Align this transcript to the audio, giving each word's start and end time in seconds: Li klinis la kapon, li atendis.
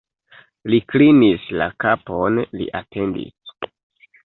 Li 0.73 0.79
klinis 0.93 1.45
la 1.61 1.69
kapon, 1.85 2.41
li 2.59 2.69
atendis. 2.83 3.55